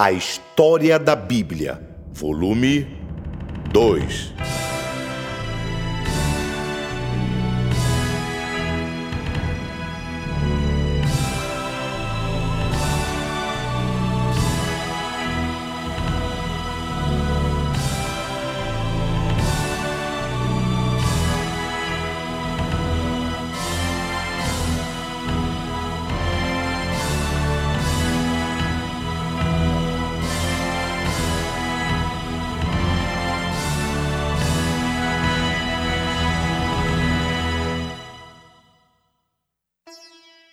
[0.00, 1.80] A História da Bíblia,
[2.14, 2.86] volume
[3.72, 4.32] 2.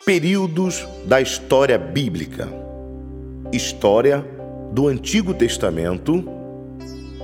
[0.06, 2.48] Períodos da história bíblica:
[3.52, 4.24] História
[4.72, 6.24] do Antigo Testamento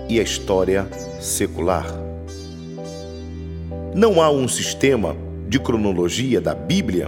[0.10, 0.88] e a história
[1.20, 1.86] secular.
[3.94, 5.16] Não há um sistema
[5.48, 7.08] de cronologia da Bíblia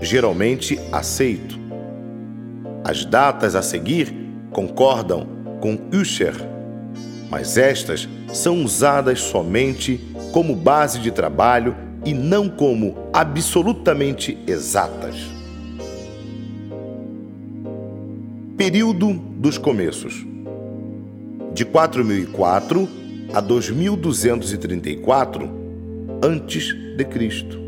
[0.00, 1.58] geralmente aceito.
[2.84, 4.14] As datas a seguir
[4.52, 5.26] concordam
[5.60, 6.36] com Usher,
[7.28, 15.16] mas estas são usadas somente como base de trabalho e não como absolutamente exatas.
[18.56, 20.24] Período dos começos.
[21.54, 22.88] De 4004
[23.32, 25.50] a 2234
[26.22, 27.58] antes de Cristo.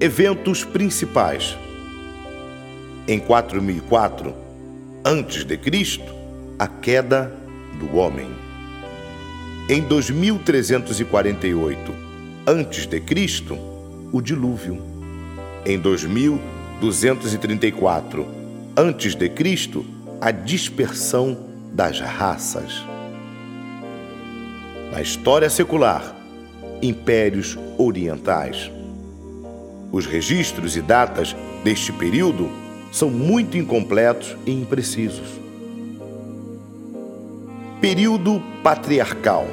[0.00, 1.56] Eventos principais.
[3.06, 4.34] Em 4004
[5.04, 6.14] antes de Cristo,
[6.58, 7.32] a queda
[7.78, 8.28] do homem.
[9.68, 12.11] Em 2348
[12.46, 13.58] antes de Cristo,
[14.12, 14.78] o dilúvio.
[15.64, 18.26] Em 2234
[18.76, 19.86] antes de Cristo,
[20.20, 21.38] a dispersão
[21.72, 22.84] das raças.
[24.90, 26.16] Na história secular,
[26.82, 28.68] impérios orientais.
[29.92, 32.50] Os registros e datas deste período
[32.90, 35.40] são muito incompletos e imprecisos.
[37.80, 39.46] Período patriarcal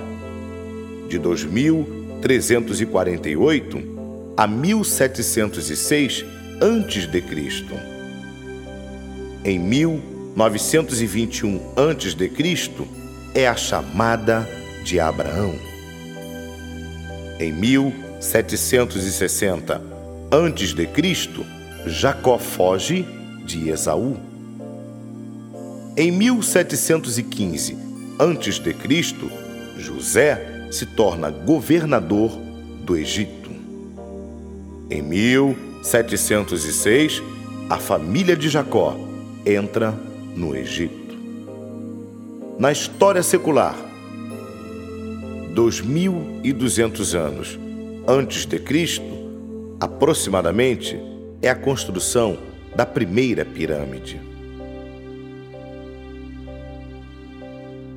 [1.07, 6.25] de 2000 348 a 1706
[6.61, 7.65] a.C.
[9.43, 12.31] Em 1921 a.C.
[13.33, 14.47] é a chamada
[14.83, 15.55] de Abraão.
[17.39, 19.81] Em 1760
[20.31, 21.29] a.C.,
[21.85, 23.07] Jacó foge
[23.45, 24.17] de Esaú.
[25.95, 27.77] Em 1715
[28.19, 28.61] a.C.,
[29.77, 32.31] José se torna governador
[32.83, 33.49] do Egito.
[34.89, 37.21] Em 1706,
[37.69, 38.95] a família de Jacó
[39.45, 39.93] entra
[40.35, 41.17] no Egito.
[42.57, 43.75] Na história secular,
[45.53, 47.59] 2.200 anos
[48.07, 49.03] antes de Cristo,
[49.79, 50.99] aproximadamente,
[51.41, 52.37] é a construção
[52.75, 54.19] da primeira pirâmide.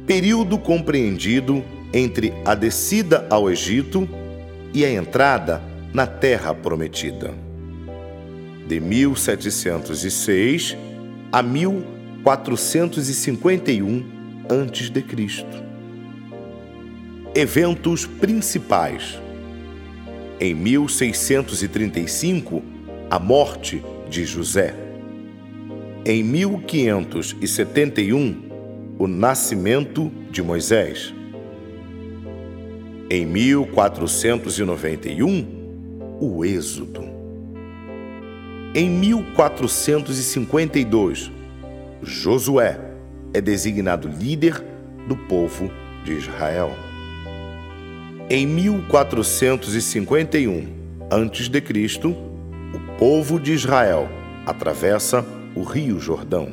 [0.07, 4.09] Período compreendido entre a descida ao Egito
[4.73, 5.61] e a entrada
[5.93, 7.35] na Terra Prometida.
[8.67, 10.77] De 1706
[11.31, 15.45] a 1451 a.C.
[17.35, 19.21] Eventos principais.
[20.39, 22.63] Em 1635,
[23.11, 24.77] a morte de José.
[26.05, 28.51] Em 1571,
[28.99, 31.15] o nascimento de Moisés.
[33.15, 35.47] Em 1491,
[36.19, 37.03] o Êxodo.
[38.75, 41.31] Em 1452,
[42.03, 42.81] Josué
[43.35, 44.65] é designado líder
[45.07, 45.71] do povo
[46.07, 46.71] de Israel.
[48.31, 50.67] Em 1451
[51.11, 54.09] a.C., o povo de Israel
[54.47, 55.23] atravessa
[55.55, 56.49] o Rio Jordão.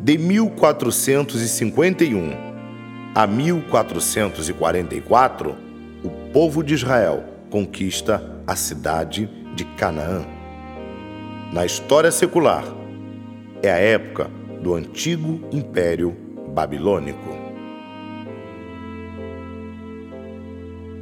[0.00, 2.53] De 1451
[3.14, 5.54] a 1444,
[6.02, 10.26] o povo de Israel conquista a cidade de Canaã.
[11.52, 12.64] Na história secular,
[13.62, 14.28] é a época
[14.60, 16.12] do antigo Império
[16.52, 17.44] Babilônico.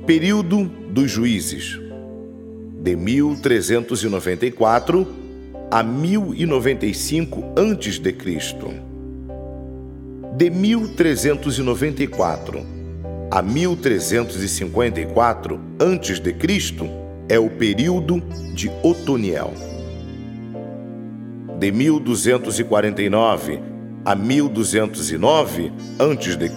[0.06, 1.81] Período dos Juízes,
[2.82, 5.08] de 1394
[5.70, 8.92] a 1095 a.C
[10.43, 12.67] de 1394
[13.31, 16.21] a 1354 a.C.
[17.29, 18.21] é o período
[18.53, 19.55] de Otoniel.
[21.61, 23.61] De 1249
[24.05, 26.50] a 1209 a.C.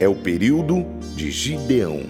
[0.00, 2.00] é o período de Gideão.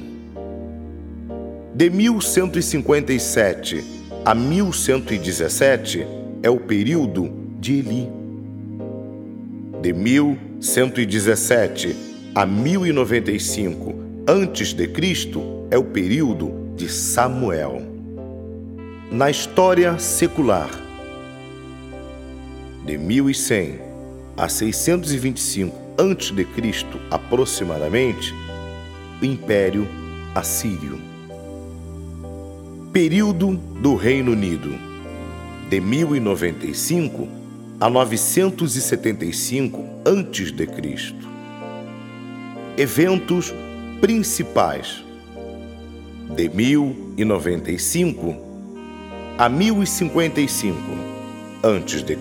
[1.75, 3.83] De 1157
[4.25, 6.07] a 1117
[6.45, 7.29] é o período
[7.59, 8.09] de Eli.
[9.83, 10.46] de 1117
[12.35, 13.95] a 1095
[14.27, 14.93] a.C.,
[15.71, 17.83] é o período de Samuel.
[19.13, 20.69] Na história secular,
[22.85, 23.79] de 1100
[24.37, 26.47] a 625 a.C.,
[27.13, 28.35] aproximadamente,
[29.23, 29.87] o Império
[30.35, 31.01] Assírio.
[32.93, 34.75] Período do Reino Unido,
[35.71, 37.46] de 1095
[37.79, 41.15] a 975 a.C.
[42.79, 43.55] Eventos
[44.01, 45.05] principais
[46.35, 48.35] de 1095
[49.39, 50.79] a 1055
[51.63, 52.17] a.C.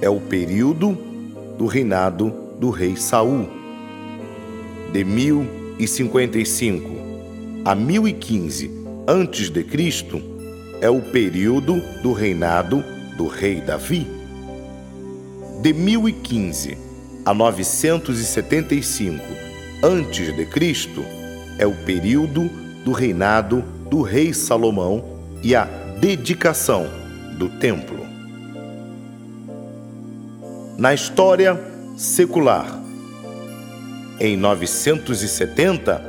[0.00, 0.96] é o período
[1.58, 3.48] do reinado do rei Saul.
[4.92, 6.96] De 1055
[7.64, 8.70] a 1015
[9.04, 9.66] a.C.
[10.80, 12.84] é o período do reinado
[13.16, 14.17] do rei Davi.
[15.60, 16.78] De 1015
[17.24, 19.24] a 975
[19.82, 21.02] a.C.
[21.58, 22.48] é o período
[22.84, 25.04] do reinado do rei Salomão
[25.42, 25.64] e a
[26.00, 26.86] dedicação
[27.36, 28.06] do templo.
[30.78, 31.60] Na história
[31.96, 32.80] secular,
[34.20, 36.00] em 970,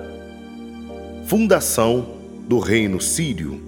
[1.25, 2.05] fundação
[2.47, 3.59] do reino sírio.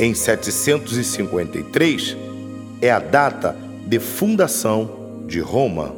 [0.00, 2.16] Em 753
[2.82, 5.92] é a data de fundação de Roma.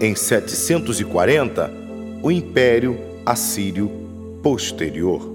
[0.00, 1.68] Em 740,
[2.22, 2.96] o Império
[3.26, 3.90] Assírio
[4.40, 5.32] posterior.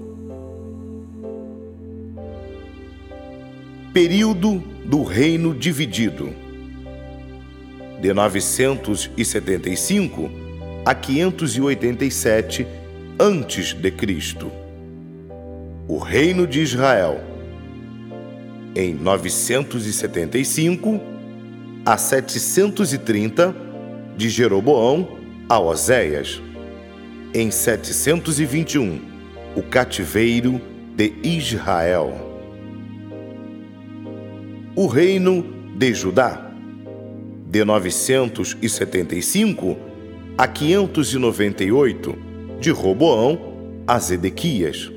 [3.92, 6.30] Período do Reino Dividido,
[8.00, 10.30] de 975
[10.86, 12.66] a 587
[13.20, 14.50] antes de Cristo.
[15.86, 17.20] O Reino de Israel,
[18.78, 20.98] em 975
[21.84, 23.54] a 730
[24.16, 26.40] de Jeroboão a Oséias.
[27.34, 29.00] Em 721,
[29.54, 30.58] o cativeiro
[30.96, 32.28] de Israel
[34.78, 35.44] o reino
[35.76, 36.50] de Judá.
[37.50, 39.76] De 975
[40.36, 42.16] a 598,
[42.60, 43.40] de Roboão
[43.84, 44.88] a Zedequias.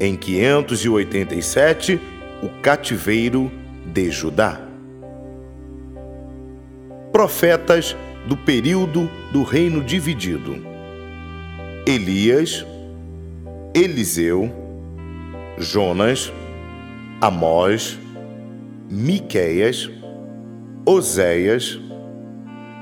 [0.00, 2.00] Em 587,
[2.42, 3.50] o cativeiro
[3.86, 4.60] de Judá.
[7.12, 7.96] Profetas
[8.26, 10.56] do período do reino dividido:
[11.86, 12.64] Elias,
[13.74, 14.50] Eliseu,
[15.58, 16.32] Jonas,
[17.20, 17.98] Amós,
[18.90, 19.90] Miqueias,
[20.86, 21.78] Oséias,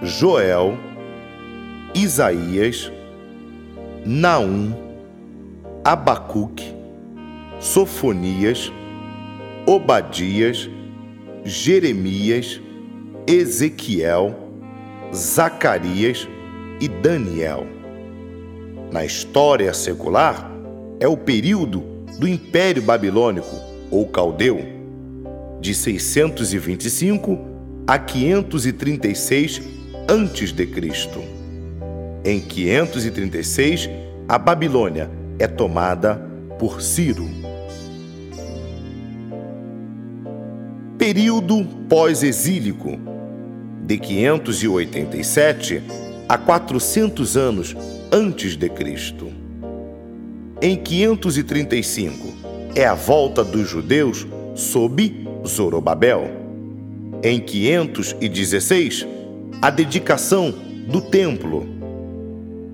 [0.03, 0.77] Joel,
[1.95, 2.93] Isaías,
[4.05, 4.75] Naum,
[5.83, 6.75] Abacuque,
[7.59, 8.71] Sofonias,
[9.67, 10.71] Obadias,
[11.45, 12.61] Jeremias,
[13.27, 14.35] Ezequiel,
[15.13, 16.29] Zacarias
[16.81, 17.67] e Daniel.
[18.93, 20.51] Na história secular,
[21.01, 21.83] é o período
[22.19, 23.57] do Império Babilônico
[23.91, 24.61] ou Caldeu
[25.61, 27.39] de 625
[27.89, 29.63] a 536
[30.07, 31.09] a.C.
[32.25, 33.91] Em 536,
[34.29, 36.15] a Babilônia é tomada
[36.59, 37.46] por Ciro.
[41.07, 42.99] Período pós-exílico,
[43.85, 45.81] de 587
[46.29, 47.77] a 400 anos
[48.11, 49.29] antes de Cristo.
[50.61, 52.35] Em 535,
[52.75, 56.29] é a volta dos judeus sob Zorobabel.
[57.23, 59.07] Em 516,
[59.63, 60.53] a dedicação
[60.89, 61.69] do templo.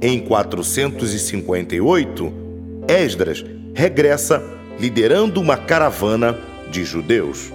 [0.00, 2.32] Em 458,
[2.88, 4.42] Esdras regressa
[4.80, 6.38] liderando uma caravana
[6.70, 7.52] de judeus.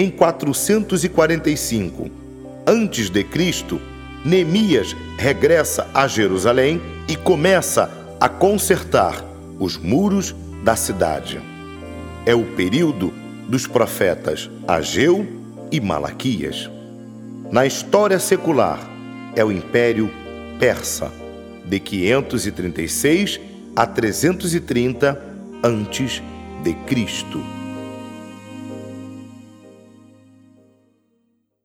[0.00, 2.10] Em 445
[2.64, 3.80] a.C.,
[4.24, 9.22] Neemias regressa a Jerusalém e começa a consertar
[9.58, 11.38] os muros da cidade.
[12.24, 13.12] É o período
[13.46, 15.26] dos profetas Ageu
[15.70, 16.70] e Malaquias.
[17.52, 18.80] Na história secular,
[19.36, 20.10] é o Império
[20.58, 21.12] Persa,
[21.66, 23.38] de 536
[23.76, 25.22] a 330
[25.62, 26.22] antes
[26.64, 27.59] de Cristo.